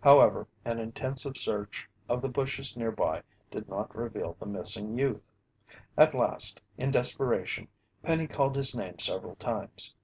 [0.00, 5.22] However, an intensive search of the bushes nearby did not reveal the missing youth.
[5.96, 7.68] At last, in desperation,
[8.02, 9.94] Penny called his name several times.